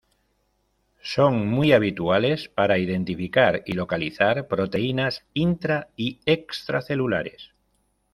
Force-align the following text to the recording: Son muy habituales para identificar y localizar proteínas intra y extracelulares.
Son 1.03 1.45
muy 1.47 1.73
habituales 1.73 2.49
para 2.49 2.79
identificar 2.79 3.61
y 3.67 3.73
localizar 3.73 4.47
proteínas 4.47 5.25
intra 5.35 5.89
y 5.95 6.19
extracelulares. 6.25 7.51